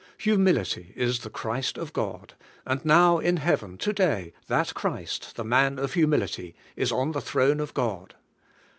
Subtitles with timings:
[0.17, 2.33] Humility is the Christ of God,
[2.65, 7.11] and now in Heaven, to day, that Christ, the Man of humil ity, is on
[7.11, 8.15] the throne of God.